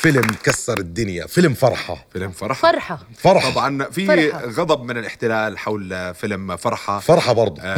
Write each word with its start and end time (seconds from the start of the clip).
فيلم 0.00 0.26
كسر 0.44 0.78
الدنيا. 0.78 1.26
فيلم 1.26 1.54
فرحة. 1.54 2.06
فيلم 2.12 2.30
فرحة. 2.30 2.54
فرحة. 2.72 2.98
فرحة. 3.18 3.50
طبعا 3.50 3.84
في 3.84 4.06
فرحة. 4.06 4.46
غضب 4.46 4.82
من 4.84 4.98
الاحتلال 4.98 5.58
حول 5.58 6.14
فيلم 6.14 6.56
فرحة. 6.56 6.98
فرحة 6.98 7.32
برضه. 7.32 7.62
آه، 7.62 7.74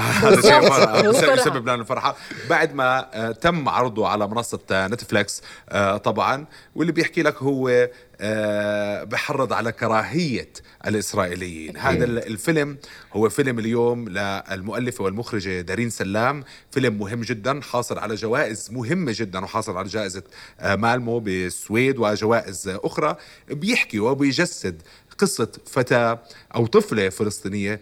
هذا 0.00 0.40
شيء 0.40 0.60
فرحة. 0.60 1.32
بسبب 1.34 1.62
لنا 1.62 1.74
الفرحة 1.74 2.16
بعد 2.50 2.74
ما 2.74 3.06
آه، 3.14 3.32
تم 3.32 3.68
عرضه 3.68 4.08
على 4.08 4.26
منصة 4.28 4.58
آه، 4.70 4.86
نتفليكس 4.86 5.42
آه، 5.68 5.96
طبعا 5.96 6.44
واللي 6.74 6.92
بيحكي 6.92 7.22
لك 7.22 7.42
هو 7.42 7.88
آه، 8.20 9.04
بحرض 9.04 9.52
على 9.52 9.72
كراهية 9.72 10.48
الإسرائيليين. 10.86 11.76
هذا 11.76 12.04
ال- 12.04 12.26
الفيلم 12.26 12.76
هو 13.12 13.28
فيلم 13.28 13.58
اليوم 13.58 14.08
للمؤلفة 14.08 15.04
والمخرجة 15.04 15.60
دارين 15.60 15.90
سلام. 15.90 16.44
فيلم 16.70 16.98
مهم 16.98 17.20
جدا 17.20 17.60
حاصل 17.60 17.98
على 17.98 18.14
جوائز 18.14 18.68
مهمة 18.72 19.12
جدا 19.16 19.44
وحاصل 19.44 19.76
على 19.76 19.88
جائزة 19.88 20.22
آه، 20.60 20.76
مالمو 20.76 21.18
بالسويد 21.18 21.98
وجوائز 21.98 22.68
أخرى. 22.68 23.16
بيحكي 23.50 23.98
وبيجسد 24.00 24.82
قصة 25.18 25.48
فتاة 25.66 26.22
أو 26.54 26.66
طفلة 26.66 27.08
فلسطينية 27.08 27.80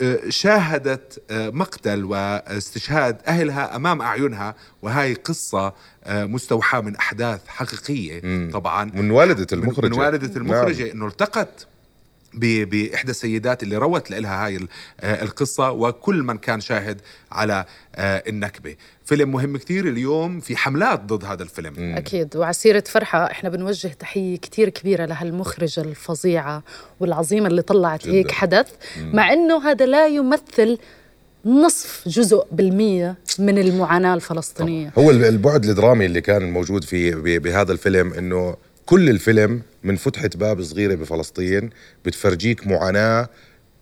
آه، 0.00 0.20
شاهدت 0.28 1.22
آه، 1.30 1.50
مقتل 1.50 2.04
واستشهاد 2.04 3.20
أهلها 3.26 3.76
أمام 3.76 4.02
أعينها. 4.02 4.54
وهي 4.82 5.14
قصة 5.14 5.74
آه، 6.04 6.24
مستوحاة 6.24 6.80
من 6.80 6.96
أحداث 6.96 7.40
حقيقية 7.46 8.50
طبعا. 8.50 8.84
من 8.94 9.10
والدة 9.10 9.56
من- 9.56 9.62
المخرجة. 9.62 9.86
من 9.94 9.98
والدة 9.98 10.36
المخرجة 10.36 10.82
نعم. 10.82 10.90
إنه 10.90 11.06
التقت 11.06 11.66
بإحدى 12.36 13.10
السيدات 13.10 13.62
اللي 13.62 13.76
روت 13.76 14.10
لها 14.10 14.46
هاي 14.46 14.58
آه، 15.00 15.22
القصة 15.22 15.70
وكل 15.70 16.22
من 16.22 16.38
كان 16.38 16.60
شاهد 16.60 17.00
على 17.32 17.64
آه، 17.94 18.22
النكبة. 18.28 18.76
فيلم 19.04 19.32
مهم 19.32 19.56
كثير 19.56 19.88
اليوم 19.88 20.40
في 20.40 20.56
حملات 20.56 21.00
ضد 21.04 21.24
هذا 21.24 21.42
الفيلم. 21.42 21.94
أكيد. 21.96 22.36
وعلى 22.36 22.52
سيرة 22.52 22.84
فرحة 22.86 23.30
إحنا 23.30 23.48
بنوجه 23.48 23.88
تحية 23.88 24.36
كتير 24.36 24.68
كبيرة 24.68 25.04
لهالمخرجة 25.06 25.80
الفظيعة 25.80 26.62
والعظيمة 27.00 27.46
اللي 27.46 27.62
طلعت 27.62 28.08
هيك 28.08 28.30
حدث 28.30 28.68
مع 29.12 29.32
إنه 29.32 29.70
هذا 29.70 29.86
لا 29.86 30.06
يمثل 30.06 30.78
نصف 31.46 32.02
جزء 32.08 32.46
بالمية 32.52 33.14
من 33.38 33.58
المعاناة 33.58 34.14
الفلسطينية. 34.14 34.92
هو 34.98 35.10
ال- 35.10 35.24
البعد 35.24 35.64
الدرامي 35.64 36.06
اللي 36.06 36.20
كان 36.20 36.50
موجود 36.52 36.84
في 36.84 37.38
بهذا 37.38 37.72
الفيلم 37.72 38.12
إنه 38.12 38.56
كل 38.86 39.08
الفيلم 39.10 39.62
من 39.84 39.96
فتحة 39.96 40.30
باب 40.34 40.62
صغيرة 40.62 40.94
بفلسطين 40.94 41.70
بتفرجيك 42.04 42.66
معاناة 42.66 43.28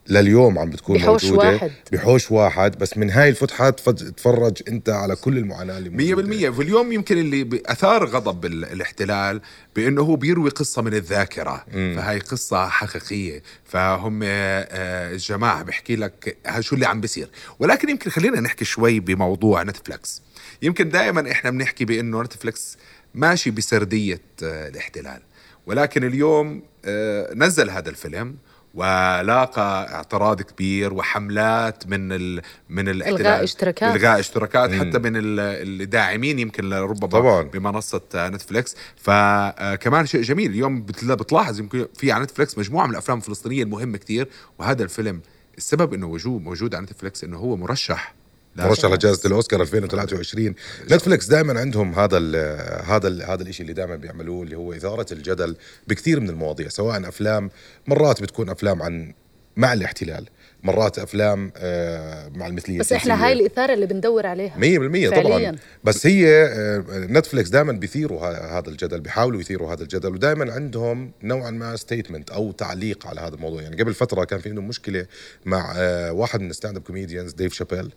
لليوم 0.08 0.58
عم 0.58 0.70
بتكون 0.70 0.96
بحوش 0.98 1.24
موجودة. 1.24 1.48
واحد. 1.52 1.70
بحوش 1.92 2.30
واحد. 2.30 2.78
بس 2.78 2.96
من 2.98 3.10
هاي 3.10 3.28
الفتحة 3.28 3.70
تفج- 3.70 3.94
تتفرج 4.12 4.62
انت 4.68 4.88
على 4.88 5.16
كل 5.16 5.38
المعاناة 5.38 5.78
اللي 5.78 5.90
مية 5.90 5.96
موجودة 6.10 6.16
بالمية. 6.28 6.48
واليوم 6.48 6.92
يمكن 6.92 7.18
اللي 7.18 7.62
أثار 7.66 8.04
غضب 8.06 8.44
ال- 8.44 8.64
الاحتلال 8.64 9.40
بأنه 9.76 10.02
هو 10.02 10.16
بيروي 10.16 10.50
قصة 10.50 10.82
من 10.82 10.94
الذاكرة. 10.94 11.64
فهي 11.72 12.18
قصة 12.18 12.68
حقيقية. 12.68 13.42
فهم 13.64 14.20
آه، 14.24 15.12
الجماعة 15.12 15.62
بحكي 15.62 15.96
لك 15.96 16.36
شو 16.60 16.74
اللي 16.74 16.86
عم 16.86 17.00
بيصير. 17.00 17.28
ولكن 17.58 17.88
يمكن 17.88 18.10
خلينا 18.10 18.40
نحكي 18.40 18.64
شوي 18.64 19.00
بموضوع 19.00 19.62
نتفلكس 19.62 20.22
يمكن 20.62 20.88
دائما 20.88 21.30
إحنا 21.30 21.50
بنحكي 21.50 21.84
بأنه 21.84 22.22
نتفلكس 22.22 22.76
ماشي 23.14 23.50
بسردية 23.50 24.20
آه، 24.42 24.68
الاحتلال. 24.68 25.20
ولكن 25.66 26.04
اليوم 26.04 26.62
آه، 26.84 27.34
نزل 27.34 27.70
هذا 27.70 27.90
الفيلم 27.90 28.36
ولاقى 28.74 29.94
اعتراض 29.94 30.42
كبير 30.42 30.92
وحملات 30.94 31.86
من 31.86 32.12
ال 32.12 32.42
من 32.68 32.88
الاحتلال. 32.88 33.20
إلغاء 33.20 33.44
اشتراكات. 33.44 33.96
إلغاء 33.96 34.20
اشتراكات 34.20 34.70
حتى 34.72 34.98
من 34.98 35.16
ال- 35.16 35.80
الداعمين 35.82 36.38
يمكن 36.38 36.72
ربما 36.72 37.06
طبعاً. 37.08 37.42
بمنصة 37.42 38.00
آه، 38.14 38.28
نتفليكس. 38.28 38.76
فكمان 38.96 40.06
شيء 40.06 40.22
جميل. 40.22 40.50
اليوم 40.50 40.82
بتلا- 40.82 41.14
بتلاحظ 41.14 41.58
يمكن 41.60 41.86
في 41.94 42.12
على 42.12 42.24
نتفليكس 42.24 42.58
مجموعة 42.58 42.84
من 42.86 42.92
الأفلام 42.92 43.18
الفلسطينية 43.18 43.62
المهمة 43.62 43.98
كثير 43.98 44.28
وهذا 44.58 44.82
الفيلم 44.82 45.20
السبب 45.58 45.94
إنه 45.94 46.06
وجود 46.06 46.42
موجود 46.42 46.74
على 46.74 46.84
نتفليكس 46.84 47.24
إنه 47.24 47.36
هو 47.38 47.56
مرشح 47.56 48.14
مرشح 48.56 48.90
لجائزة 48.90 49.26
الأوسكار 49.26 49.62
2023 49.62 50.54
نتفليكس 50.90 51.26
دائما 51.26 51.60
عندهم 51.60 51.94
هذا 51.94 52.18
ال 52.18 52.36
هذا 52.84 53.08
ال 53.08 53.22
هذا 53.22 53.42
الشيء 53.42 53.62
اللي 53.62 53.72
دائما 53.72 53.96
بيعملوه 53.96 54.42
اللي 54.42 54.56
هو 54.56 54.72
إثارة 54.72 55.06
الجدل 55.12 55.56
بكثير 55.88 56.20
من 56.20 56.30
المواضيع 56.30 56.68
سواء 56.68 57.08
أفلام 57.08 57.50
مرات 57.86 58.22
بتكون 58.22 58.48
أفلام 58.50 58.82
عن 58.82 59.12
مع 59.56 59.72
الاحتلال 59.72 60.28
مرات 60.62 60.98
أفلام 60.98 61.52
آه، 61.56 62.28
مع 62.28 62.46
المثلية 62.46 62.78
بس 62.78 62.92
الجنسية. 62.92 63.14
هاي 63.14 63.32
الإثارة 63.32 63.74
اللي 63.74 63.86
بندور 63.86 64.26
عليها. 64.26 64.56
100% 64.56 65.10
فعلياً. 65.10 65.50
طبعا. 65.50 65.58
بس 65.84 66.06
هي 66.06 66.44
آه، 66.44 66.84
نتفليكس 66.88 67.48
دائما 67.48 67.72
بيثيروا 67.72 68.26
هذا 68.58 68.68
الجدل 68.68 69.00
بيحاولوا 69.00 69.40
يثيروا 69.40 69.72
هذا 69.72 69.82
الجدل 69.82 70.14
ودائما 70.14 70.52
عندهم 70.52 71.12
نوعا 71.22 71.50
ما 71.50 71.76
statement 71.76 72.30
أو 72.30 72.52
تعليق 72.52 73.06
على 73.06 73.20
هذا 73.20 73.34
الموضوع. 73.34 73.62
يعني 73.62 73.82
قبل 73.82 73.94
فترة 73.94 74.24
كان 74.24 74.38
في 74.40 74.48
عندهم 74.48 74.68
مشكلة 74.68 75.06
مع 75.44 75.74
آه، 75.76 76.12
واحد 76.12 76.40
من 76.40 76.50
ال 76.50 76.76
stand-up 76.76 76.82
comedians 76.82 77.32
ديف 77.32 77.52
شابيل 77.54 77.92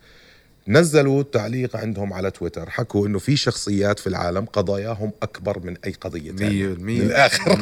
نزلوا 0.67 1.23
تعليق 1.23 1.75
عندهم 1.75 2.13
على 2.13 2.31
تويتر 2.31 2.69
حكوا 2.69 3.07
إنه 3.07 3.19
في 3.19 3.35
شخصيات 3.37 3.99
في 3.99 4.07
العالم 4.07 4.45
قضاياهم 4.45 5.11
أكبر 5.23 5.59
من 5.59 5.77
أي 5.85 5.91
قضية 6.01 6.31
ثانية. 6.31 6.67
من 6.67 7.01
الآخر. 7.01 7.59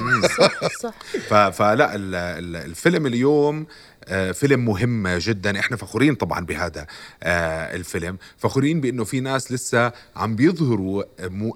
صح 0.80 1.00
ف- 1.30 1.34
فلا 1.34 1.96
ال- 1.96 2.16
ال- 2.16 2.56
الفيلم 2.56 3.06
اليوم 3.08 3.66
آه، 4.08 4.32
فيلم 4.32 4.66
مهم 4.66 5.08
جدا. 5.08 5.60
إحنا 5.60 5.78
فخورين 5.78 6.16
طبعا 6.16 6.46
بهذا 6.46 6.88
آه، 7.24 7.76
الفيلم. 7.76 8.18
فخورين 8.38 8.82
بإنه 8.82 9.04
في 9.04 9.20
ناس 9.20 9.52
لسه 9.52 9.92
عم 10.16 10.36
بيظهروا 10.36 11.04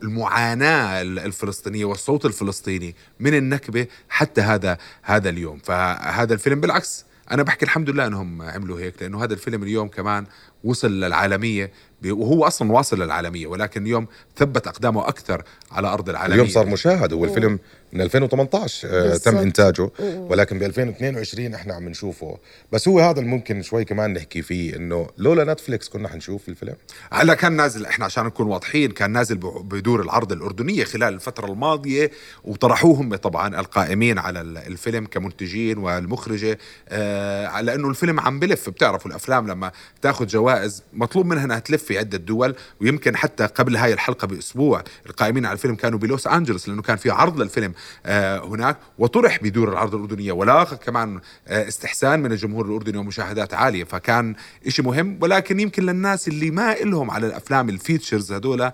المعاناة 0.04 1.02
ال- 1.02 1.20
الفلسطينية 1.20 1.86
والصوت 1.86 2.26
الفلسطيني 2.26 2.96
من 3.20 3.34
النكبة 3.34 3.88
حتى 4.10 4.42
هذا 4.42 4.78
هذا 5.02 5.30
اليوم. 5.30 5.60
فهذا 5.64 6.34
الفيلم 6.34 6.62
بالعكس 6.62 7.06
أنا 7.32 7.44
بحكي 7.44 7.66
الحمد 7.66 7.90
لله 7.90 8.08
إنهم 8.08 8.42
عملوا 8.42 8.80
هيك 8.80 9.02
لأنه 9.02 9.24
هذا 9.24 9.34
الفيلم 9.34 9.64
اليوم 9.64 9.88
كمان 9.88 10.26
وصل 10.64 10.92
للعالمية 11.00 11.72
وهو 12.06 12.46
أصلا 12.48 12.72
واصل 12.72 13.02
للعالمية 13.04 13.48
ولكن 13.48 13.84
اليوم 13.84 14.08
ثبت 14.38 14.68
أقدامه 14.68 15.08
أكثر 15.08 15.44
على 15.72 15.88
أرض 15.88 16.10
العالمية. 16.10 16.36
اليوم 16.36 16.48
صار 16.50 16.66
مشاهد 16.66 17.14
هو 17.14 17.26
الفيلم 17.26 17.60
من 17.94 18.02
2018 18.02 18.88
آه،. 18.92 19.18
تم 19.18 19.38
إنتاجه. 19.38 19.90
ولكن 20.00 20.60
ب 20.60 20.64
2022 20.64 21.54
إحنا 21.54 21.74
عم 21.74 21.90
نشوفه. 21.90 22.38
بس 22.72 22.88
هو 22.88 23.00
هذا 23.00 23.20
اللي 23.20 23.30
ممكن 23.32 23.62
شوي 23.62 23.86
كمان 23.86 24.14
نحكي 24.14 24.42
فيه 24.42 24.76
إنه 24.76 25.08
لولا 25.18 25.54
نتفليكس 25.54 25.90
كنا 25.90 26.08
حنشوف 26.10 26.50
الفيلم. 26.50 26.74
هلا 27.14 27.34
كان 27.34 27.52
نازل 27.54 27.86
إحنا 27.86 28.06
عشان 28.06 28.26
نكون 28.26 28.48
واضحين 28.48 28.92
كان 28.92 29.12
نازل 29.12 29.36
بدور 29.64 30.02
العرض 30.02 30.32
الأردنية 30.32 30.84
خلال 30.84 31.14
الفترة 31.14 31.46
الماضية 31.52 32.12
وطرحوه 32.44 32.96
هم 33.02 33.16
طبعا 33.16 33.60
القائمين 33.60 34.18
على 34.20 34.42
ال- 34.42 34.58
الفيلم 34.58 35.06
كمنتجين 35.06 35.78
والمخرجة 35.78 36.58
آه 36.90 37.48
على 37.48 37.76
انه 37.76 37.90
الفيلم 37.90 38.20
عم 38.20 38.40
بلف. 38.40 38.70
بتعرفوا 38.70 39.12
الأفلام 39.12 39.48
لما 39.48 39.72
تاخذ 40.02 40.26
جوائز 40.28 40.47
مطلوب 40.94 41.26
منها 41.26 41.44
إنها 41.46 41.60
تلف 41.60 41.84
في 41.84 41.98
عدة 41.98 42.18
دول 42.18 42.56
ويمكن 42.82 43.16
حتى 43.16 43.46
قبل 43.46 43.78
هاي 43.78 43.94
الحلقة 43.94 44.28
بأسبوع 44.28 44.84
القائمين 45.06 45.46
على 45.46 45.54
الفيلم 45.54 45.76
كانوا 45.76 46.00
بلوس 46.00 46.28
أنجلوس 46.28 46.70
لأنه 46.70 46.82
كان 46.82 46.98
في 46.98 47.10
عرض 47.10 47.42
للفيلم 47.42 47.74
آه 48.06 48.40
هناك 48.46 48.78
وطرح 49.00 49.44
بدور 49.44 49.70
العرض 49.70 49.96
الأردنية 49.96 50.32
ولاقى 50.32 50.78
كمان 50.78 51.20
آه 51.48 51.68
استحسان 51.68 52.20
من 52.20 52.32
الجمهور 52.32 52.66
الأردني 52.66 52.98
ومشاهدات 52.98 53.54
عالية 53.54 53.84
فكان 53.84 54.36
إشي 54.68 54.82
مهم 54.82 55.18
ولكن 55.22 55.60
يمكن 55.60 55.84
للناس 55.84 56.28
اللي 56.28 56.52
ما 56.52 56.74
إلهم 56.74 57.12
على 57.12 57.28
الأفلام 57.28 57.70
الفيتشرز 57.70 58.32
هذول 58.32 58.72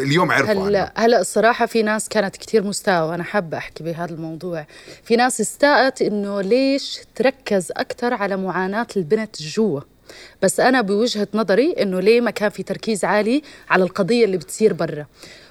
اليوم 0.00 0.32
عرفوا 0.32 0.50
عنه. 0.50 0.68
هلا 0.68 0.92
هلا 0.96 1.20
الصراحة 1.20 1.66
في 1.66 1.82
ناس 1.82 2.08
كانت 2.08 2.36
كتير 2.36 2.64
مستاءة 2.64 3.06
وأنا 3.10 3.24
حابة 3.24 3.58
أحكي 3.58 3.84
بهذا 3.84 4.14
الموضوع 4.14 4.66
في 5.04 5.16
ناس 5.16 5.40
استاءت 5.40 6.02
إنه 6.02 6.40
ليش 6.40 7.00
تركز 7.14 7.72
أكثر 7.76 8.14
على 8.14 8.36
معاناة 8.36 8.86
البنت 8.96 9.42
جوا 9.42 9.80
بس 10.42 10.60
أنا 10.60 10.80
بوجهة 10.80 11.28
نظري 11.34 11.72
إنه 11.72 12.00
ليه 12.00 12.20
ما 12.20 12.30
كان 12.30 12.50
في 12.50 12.62
تركيز 12.62 13.04
عالي 13.04 13.42
على 13.70 13.84
القضية 13.84 14.24
اللي 14.24 14.36
بتصير 14.36 14.72
برا. 14.72 15.06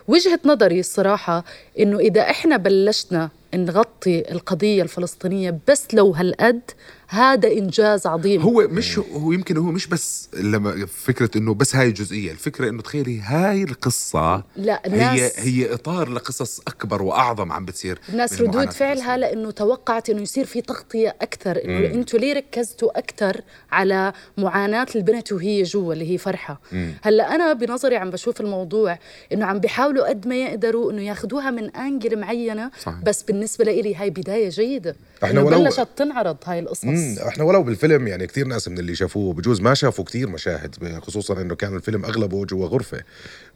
وجهة 0.08 0.40
نظري 0.46 0.80
الصراحة 0.80 1.44
إنه 1.80 2.00
إذا 2.00 2.22
إحنا 2.22 2.58
بلشنا 2.58 3.30
نغطي 3.56 4.32
القضية 4.32 4.84
الفلسطينية 4.84 5.60
بس 5.68 5.88
لو 5.94 6.12
هالقد 6.12 6.62
هذا 7.08 7.52
إنجاز 7.52 8.08
عظيم. 8.08 8.42
هو 8.42 8.68
مش 8.70 9.00
هو 9.00 9.32
يمكن 9.32 9.58
هو 9.58 9.72
مش 9.72 9.88
بس 9.88 10.30
لما 10.34 10.86
فكرة 10.86 11.30
إنه 11.38 11.54
بس 11.54 11.76
هاي 11.76 11.88
الجزئية 11.88 12.32
الفكرة 12.32 12.70
إنه 12.70 12.82
تخيلي 12.82 13.22
هاي 13.22 13.64
القصة 13.64 14.44
لا 14.56 14.82
هي 14.86 15.32
هي 15.36 15.74
إطار 15.74 16.10
لقصص 16.10 16.60
أكبر 16.60 17.02
وأعظم 17.02 17.52
عم 17.52 17.66
بتصير 17.66 18.00
الناس 18.10 18.42
ردود 18.42 18.72
فعلها. 18.72 19.18
لإنه 19.18 19.52
توقعت 19.52 20.10
إنه 20.10 20.22
يصير 20.22 20.46
في 20.46 20.62
تغطية 20.62 21.16
أكثر 21.22 21.66
إنه 21.66 21.88
أنتم 21.88 22.18
ليه 22.18 22.34
ركزتوا 22.34 23.00
أكثر 23.00 23.42
على 23.72 24.14
معاناة 24.38 24.88
البنت 24.96 25.32
وهي 25.32 25.64
جوا 25.64 25.94
اللي 25.94 26.12
هي 26.12 26.18
فرحة؟ 26.18 26.62
هلأ 27.02 27.36
أنا 27.36 27.54
بنظري 27.54 27.96
عم 27.96 28.10
بشوف 28.10 28.42
الموضوع 28.42 29.00
إنه 29.34 29.46
عم 29.46 29.60
بيحاولوا 29.92 30.10
قد 30.10 30.28
ما 30.28 30.36
يقدروا 30.36 30.92
إنه 30.92 31.02
ياخذوها 31.02 31.52
من 31.52 31.76
انجل 31.76 32.20
معينة. 32.20 32.72
صحيح. 32.82 33.00
بس 33.04 33.24
بالنسبة 33.24 33.66
لي 33.66 33.96
هاي 33.96 34.10
بداية 34.10 34.50
جيدة. 34.50 34.96
إنه 35.24 35.44
ولو- 35.44 35.64
بلشت 35.64 35.88
تنعرض 35.98 36.38
هاي 36.46 36.60
القصص. 36.60 36.86
مم، 36.86 37.16
إحنا 37.28 37.44
ولو 37.44 37.64
بالفيلم 37.64 38.08
يعني 38.08 38.28
كثير 38.28 38.48
ناس 38.48 38.68
من 38.68 38.80
اللي 38.80 38.96
شافوه 38.96 39.34
بجوز 39.34 39.62
ما 39.62 39.74
شافوا 39.74 40.06
كثير 40.06 40.30
مشاهد 40.30 41.00
خصوصا 41.02 41.42
إنه 41.42 41.56
كان 41.56 41.76
الفيلم 41.76 42.06
أغلبه 42.06 42.46
جوا 42.46 42.68
غرفة. 42.68 43.02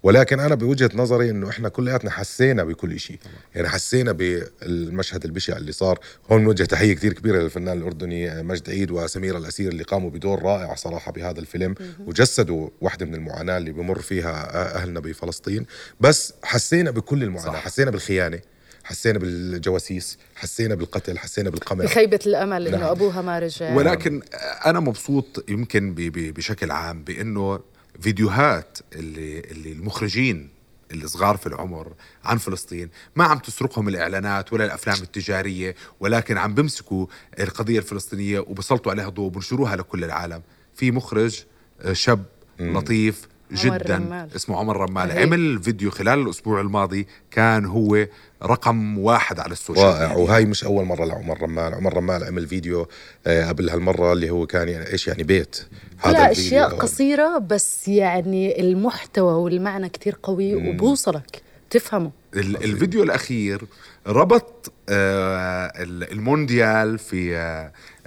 ولكن 0.04 0.40
أنا 0.40 0.56
بوجهة 0.56 0.90
نظري 0.96 1.30
إنه 1.30 1.50
إحنا 1.50 1.70
كلياتنا 1.70 2.12
حسينا 2.12 2.64
بكل 2.64 3.00
شيء 3.00 3.20
يعني 3.56 3.70
حسينا 3.70 4.12
بالمشهد 4.12 5.26
البشع 5.26 5.58
اللي 5.58 5.72
صار. 5.72 6.00
هون 6.32 6.44
نوجه 6.44 6.64
تحية 6.64 6.94
كثير 6.94 7.14
كبيرة 7.14 7.38
للفنان 7.42 7.78
الأردني 7.78 8.44
مجد 8.44 8.70
عيد 8.70 8.92
وسميره 8.92 9.38
الأسير 9.38 9.72
اللي 9.72 9.84
قاموا 9.84 10.10
بدور 10.10 10.44
رائع 10.44 10.76
صراحة 10.76 11.12
بهذا 11.12 11.40
الفيلم 11.40 11.76
وجسدوا 12.08 12.70
واحدة 12.82 13.06
من 13.06 13.16
المعاناة 13.16 13.58
اللي 13.58 13.72
بمر 13.72 14.00
فيها 14.00 14.76
أهلنا 14.78 15.00
بفلسطين. 15.00 15.66
بس 16.00 16.25
حسينا 16.44 16.92
بكل 16.92 17.24
المعاناة 17.24 17.52
صح. 17.54 17.64
حسينا 17.64 17.92
بالخيانة 17.92 18.40
حسينا 18.84 19.20
بالجواسيس 19.20 20.18
حسينا 20.36 20.76
بالقتل 20.76 21.18
حسينا 21.18 21.50
بالقمع 21.50 21.86
بخيبة 21.86 22.20
الأمل 22.26 22.68
إنه 22.68 22.78
نعم. 22.78 22.88
أبوها 22.90 23.22
ما 23.22 23.40
رجع 23.40 23.74
ولكن 23.76 24.22
أنا 24.66 24.80
مبسوط 24.80 25.46
يمكن 25.50 25.94
ب- 25.94 26.02
ب- 26.02 26.34
بشكل 26.34 26.72
عام 26.72 27.04
بإنه 27.04 27.60
فيديوهات 28.02 28.78
اللي 28.96 29.40
اللي 29.40 29.72
المخرجين 29.72 30.50
الصغار 30.92 31.38
في 31.38 31.48
العمر 31.48 31.94
عن 32.24 32.38
فلسطين 32.38 32.90
ما 33.16 33.24
عم 33.24 33.38
تسرقهم 33.40 33.88
الإعلانات 33.88 34.54
ولا 34.54 34.66
الأفلام 34.66 34.98
التجارية 35.02 35.76
ولكن 36.00 36.38
عم 36.38 36.54
بمسكوا 36.54 37.08
القضية 37.40 37.80
الفلسطينية 37.80 38.40
وبسلطوا 38.40 38.92
عليها 38.92 39.10
ضوء 39.10 39.26
وبنشروها 39.26 39.76
لكل 39.76 40.04
العالم 40.04 40.42
في 40.76 40.92
مخرج 40.92 41.44
آه، 41.82 41.94
شاب 41.94 42.24
لطيف 42.60 43.28
عمر 43.52 43.78
جدا. 43.78 43.96
رمال. 43.98 44.30
اسمه 44.36 44.58
عمر 44.58 44.78
رمال. 44.78 45.10
رهيب. 45.10 45.20
عمل 45.34 45.64
فيديو 45.64 45.92
خلال 45.92 46.20
الأسبوع 46.20 46.62
الماضي 46.62 47.08
كان 47.32 47.66
هو 47.66 48.08
رقم 48.44 48.98
واحد 49.00 49.40
على 49.40 49.52
ال 49.52 49.57
social 49.57 49.86
رائع. 49.86 50.08
ميديا. 50.10 50.24
وهاي 50.24 50.46
مش 50.46 50.64
أول 50.64 50.86
مرة 50.86 51.06
لعمر 51.06 51.42
رمال. 51.42 51.74
عمر 51.74 51.98
رمال 51.98 52.24
عمل 52.24 52.48
فيديو 52.48 52.88
آه، 53.28 53.46
قبل 53.48 53.70
هالمرة 53.70 54.14
اللي 54.14 54.30
هو 54.30 54.46
كان 54.48 54.70
يعني 54.70 54.88
إيش 54.94 55.08
يعني 55.08 55.24
بيت. 55.24 55.66
كلها 56.04 56.30
الفيديو. 56.30 56.48
أشياء 56.48 56.70
قصيرة 56.76 57.38
بس 57.38 57.88
يعني 57.88 58.62
المحتوى 58.62 59.34
والمعنى 59.34 59.90
كتير 59.90 60.18
قوي 60.24 60.56
وبوصلك. 60.56 61.42
تفهمه 61.70 62.12
ال- 62.36 62.64
الفيديو 62.64 63.04
الأخير 63.04 63.62
ربط 64.08 64.72
آه، 64.90 65.66
ال- 65.84 66.12
المونديال 66.12 66.98
في 67.00 67.36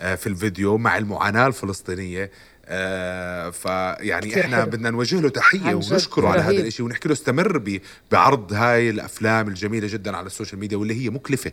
آه، 0.01 0.15
في 0.15 0.27
الفيديو 0.27 0.79
مع 0.79 0.99
المعاناة 0.99 1.47
الفلسطينية. 1.47 2.31
آه، 2.71 3.51
فيعني 3.51 4.41
إحنا 4.41 4.57
حلو. 4.57 4.67
بدنا 4.67 4.91
نوجه 4.91 5.21
له 5.21 5.29
تحية 5.29 5.75
ونشكره 5.75 6.29
على 6.29 6.41
هذا. 6.43 6.51
الشيء 6.67 6.87
ونحكي 6.87 7.09
له 7.09 7.15
استمر 7.15 7.79
بعرض 8.13 8.53
هاي 8.53 8.91
الأفلام 8.91 9.49
الجميلة 9.49 9.89
جدا 9.89 10.17
على 10.17 10.27
ال 10.27 10.31
social 10.31 10.61
media 10.61 10.77
واللي 10.77 11.05
هي 11.05 11.11
مكلفة 11.11 11.53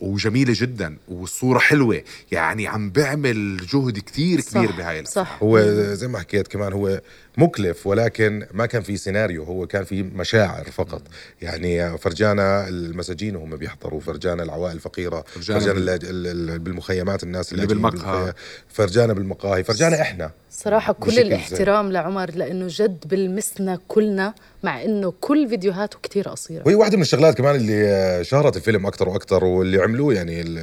وجميلة 0.00 0.52
جدا 0.56 0.96
والصورة 1.08 1.58
حلوة 1.58 2.02
يعني 2.32 2.66
عم 2.66 2.90
بيعمل 2.90 3.56
جهد 3.72 3.98
كتير 3.98 4.40
كبير 4.40 4.72
بهاي 4.72 5.00
الأفلام. 5.00 5.24
صح 5.24 5.38
هو 5.42 5.60
زي 5.94 6.08
ما 6.08 6.18
حكيت 6.18 6.48
كمان 6.48 6.72
هو 6.72 7.00
مكلف 7.38 7.86
ولكن 7.86 8.46
ما 8.52 8.66
كان 8.66 8.82
في 8.82 8.96
سيناريو 8.96 9.44
هو 9.44 9.66
كان 9.66 9.84
في 9.84 10.02
مشاعر 10.02 10.64
فقط. 10.64 11.02
يعني 11.42 11.98
فرجانا 11.98 12.68
المساجين 12.68 13.36
وهم 13.36 13.56
بيحضروا 13.56 14.00
فرجانا 14.00 14.42
العوائل 14.42 14.74
الفقيرة 14.76 15.24
فرجانا 15.26 15.60
فرجانا 15.60 15.78
بال- 15.78 15.88
ال- 15.90 16.26
ال- 16.26 16.50
ال- 16.50 16.58
بالمخيمات 16.58 17.22
الناس 17.22 17.52
اللي 17.52 17.66
بالمقهى. 17.66 18.32
فرجانا 18.68 19.12
بالمقاهي 19.12 19.64
فرجانا 19.64 20.00
إحنا. 20.02 20.30
صراحة 20.50 20.92
كل 20.92 21.18
الاحترام 21.18 21.92
لعمر 21.92 22.30
لأنه 22.30 22.66
جد 22.70 23.04
بلمسنا 23.08 23.78
كلنا 23.88 24.34
مع 24.62 24.82
إنه 24.82 25.12
كل 25.20 25.48
فيديوهاته 25.48 25.98
كتير 26.02 26.28
قصيرة. 26.28 26.62
وهي 26.66 26.74
واحدة 26.74 26.96
من 26.96 27.02
الشغلات 27.02 27.38
كمان 27.38 27.54
اللي 27.56 28.18
شهرت 28.24 28.56
الفيلم 28.56 28.86
أكثر 28.86 29.08
وأكثر 29.08 29.44
واللي 29.44 29.82
عملوه 29.82 30.14
يعني 30.14 30.40
ال- 30.40 30.58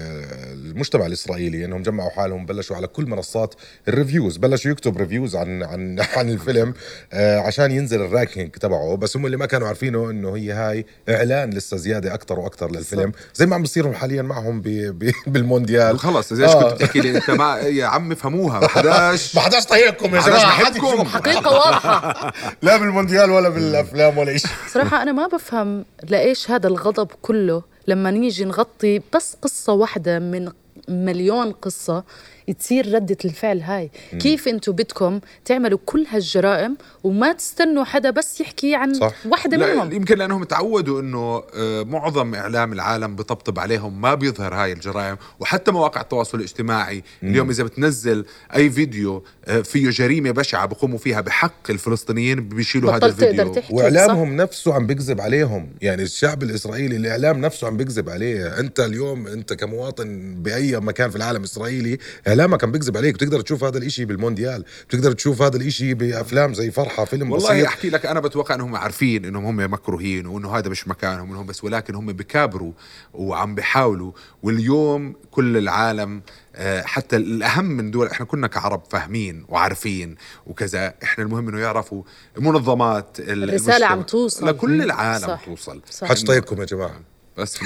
المجتمع 0.54 1.06
الإسرائيلي 1.06 1.66
إنهم 1.66 1.82
جمعوا 1.84 2.10
حالهم 2.10 2.46
بلشوا 2.46 2.76
على 2.76 2.88
كل 2.88 3.06
منصات 3.06 3.56
ال 3.88 3.94
reviews 3.94 4.38
بلشوا 4.38 4.72
يكتب 4.72 4.98
reviews 4.98 5.36
عن 5.36 5.64
عن 5.64 6.00
عن 6.16 6.30
الفيلم. 6.30 6.65
آه، 7.14 7.40
عشان 7.40 7.72
ينزل 7.72 8.02
ال 8.02 8.08
ranking 8.08 8.52
تبعه. 8.52 8.96
بس 8.96 9.18
هم 9.18 9.26
اللي 9.26 9.38
ما 9.38 9.46
كانوا 9.46 9.68
عارفينه 9.68 10.10
إنه 10.10 10.36
هي 10.36 10.52
هاي 10.52 10.86
إعلان 11.10 11.50
لسه 11.50 11.78
زيادة 11.78 12.14
أكثر 12.14 12.40
وأكثر 12.40 12.72
للفيلم. 12.72 13.12
زي 13.36 13.46
ما 13.46 13.56
عم 13.56 13.64
بصير 13.64 13.94
حاليا 13.94 14.22
معهم 14.22 14.62
ب- 14.62 14.68
ب- 14.70 15.12
بالمونديال. 15.28 16.00
خلص 16.00 16.32
إذا 16.32 16.44
إيش 16.46 16.52
آه. 16.52 16.64
كنت 16.70 16.74
بتحكي 16.82 17.00
لي؟ 17.00 17.18
أنت 17.18 17.30
ما 17.32 17.58
يا 17.58 17.86
عم 17.86 18.12
افهموها. 18.12 18.60
ما 18.60 18.68
حداش 18.68 18.96
ما 19.36 19.42
حداش 19.42 19.66
طايقكم 19.66 20.16
يا 20.16 20.22
حداش 20.22 20.42
جماعة 20.42 20.62
بحبكم. 20.64 20.88
حد 20.88 20.96
يشوف- 20.98 21.14
حقيقة 21.14 21.52
واضحة. 21.54 22.34
لا 22.62 22.78
بالمونديال 22.78 23.32
ولا 23.32 23.50
بالأفلام 23.50 24.18
ولا 24.18 24.38
شيء 24.38 24.52
صراحة 24.74 25.02
أنا 25.02 25.12
ما 25.12 25.28
بفهم 25.28 25.86
لإيش 26.10 26.52
هذا 26.52 26.68
الغضب 26.68 27.08
كله 27.22 27.62
لما 27.88 28.12
نيجي 28.12 28.46
نغطي 28.46 29.02
بس 29.16 29.36
قصة 29.42 29.74
واحدة 29.74 30.20
من 30.20 30.52
مليون 30.90 31.52
قصة. 31.52 32.04
تصير 32.54 32.96
ردة 32.96 33.18
الفعل 33.26 33.62
هاي. 33.62 33.92
كيف 34.20 34.48
أنتوا 34.48 34.74
بدكم 34.74 35.20
تعملوا 35.46 35.80
كل 35.86 36.06
هالجرائم 36.10 36.78
وما 37.04 37.34
تستنوا 37.34 37.84
حدا 37.84 38.10
بس 38.10 38.42
يحكي 38.42 38.76
عن 38.76 38.94
صح. 38.94 39.14
واحدة 39.26 39.58
لا 39.58 39.74
منهم؟ 39.74 39.92
يمكن 39.92 40.18
لأنهم 40.18 40.44
تعودوا 40.44 41.02
إنه 41.02 41.44
آه، 41.56 41.84
معظم 41.84 42.36
إعلام 42.36 42.74
العالم 42.74 43.16
بطبطب 43.16 43.60
عليهم 43.60 44.02
ما 44.02 44.16
بيظهر 44.16 44.54
هاي 44.54 44.72
الجرائم. 44.72 45.18
وحتى 45.40 45.72
مواقع 45.72 46.02
التواصل 46.02 46.38
الاجتماعي 46.38 47.04
اليوم 47.24 47.50
إذا 47.50 47.64
بتنزل 47.64 48.26
أي 48.56 48.70
فيديو 48.70 49.24
آه، 49.46 49.62
فيه 49.62 49.90
جريمة 49.90 50.32
بشعة 50.32 50.66
بقوموا 50.66 50.98
فيها 50.98 51.22
بحق 51.22 51.70
الفلسطينيين 51.70 52.50
بيشيلوا 52.50 52.92
هذا 52.92 53.06
الفيديو. 53.06 53.54
تحكي 53.54 53.68
صح؟ 53.68 53.74
واعلامهم 53.74 54.36
نفسه 54.36 54.74
عم 54.74 54.88
بيكذب 54.88 55.22
عليهم. 55.22 55.70
يعني 55.82 56.04
الشعب 56.04 56.44
الإسرائيلي 56.44 56.96
الإعلام 56.96 57.42
نفسه 57.42 57.68
عم 57.68 57.78
بيكذب 57.78 58.10
عليه. 58.10 58.60
أنت 58.60 58.80
اليوم 58.80 59.28
أنت 59.28 59.54
كمواطن 59.54 60.36
بأي 60.44 60.80
مكان 60.80 61.10
في 61.10 61.16
العالم 61.16 61.40
الإسرائيلي 61.40 61.98
اعلامك 62.40 62.64
عم 62.64 62.72
بيكذب 62.72 62.98
عليك. 62.98 63.16
بتقدر 63.16 63.42
تشوف 63.42 63.64
هذا 63.64 63.78
الإشي 63.78 64.06
بالمونديال. 64.06 64.66
بتقدر 64.90 65.12
تشوف 65.12 65.42
هذا 65.42 65.58
الإشي 65.58 65.94
بأفلام 65.94 66.54
زي 66.54 66.72
فرحة 66.72 67.06
فيلم 67.06 67.32
والله 67.32 67.50
بسيط. 67.50 67.66
أحكي 67.68 67.90
لك 67.90 68.06
أنا 68.06 68.20
بتوقع 68.20 68.56
إنهم 68.56 68.76
عارفين 68.76 69.26
إنهم 69.26 69.46
هم 69.46 69.74
مكروهين 69.74 70.26
وإنه 70.28 70.58
هذا 70.58 70.70
مش 70.70 70.88
مكانهم 70.88 71.32
إنهم 71.32 71.46
بس 71.46 71.64
ولكن 71.64 71.96
هم 71.96 72.06
بكابروا 72.06 72.72
وعم 73.14 73.56
بيحاولوا 73.56 74.12
واليوم 74.44 75.16
كل 75.32 75.58
العالم 75.58 76.22
آه، 76.56 76.82
حتى 76.82 77.16
الأهم 77.16 77.66
من 77.66 77.92
دول 77.92 78.08
إحنا 78.08 78.26
كنا 78.26 78.48
كعرب 78.48 78.82
فاهمين 78.90 79.46
وعارفين 79.50 80.16
وكذا. 80.48 80.94
إحنا 81.04 81.24
المهم 81.24 81.50
إنه 81.50 81.60
يعرفوا 81.60 82.04
منظمات 82.38 83.20
ال- 83.20 83.44
الرسالة 83.50 83.76
المجتمع. 83.76 83.92
عم 83.92 84.02
توصل. 84.02 84.48
لكل 84.48 84.82
العالم 84.82 85.28
صح. 85.28 85.46
توصل. 85.46 85.82
صح. 85.92 86.08
حدش 86.08 86.24
طايقكم 86.24 86.60
يا 86.62 86.66
جماعة. 86.66 87.00
بس. 87.38 87.60